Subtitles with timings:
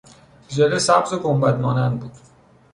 [0.49, 2.11] ژله سبز و گنبد مانند بود.